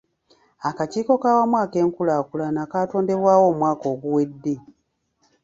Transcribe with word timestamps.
Akakiiko 0.69 1.11
ak'awamu 1.17 1.55
ak'enkulaakulana 1.63 2.61
kaatondebwawo 2.71 3.45
omwaka 3.51 3.85
oguwedde. 3.93 4.55